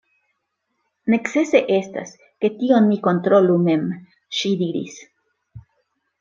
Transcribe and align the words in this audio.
Necese 1.13 1.61
estas, 1.75 2.13
ke 2.45 2.51
tion 2.63 2.89
mi 2.93 2.97
kontrolu 3.09 3.59
mem, 3.69 3.85
ŝi 4.41 4.57
diris. 4.65 4.99